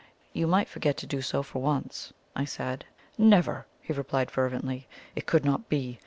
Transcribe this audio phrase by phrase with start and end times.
[0.33, 2.85] "You might forget to do so for once," I said.
[3.19, 4.87] "Never!" he replied fervently.
[5.15, 5.99] "It could not be.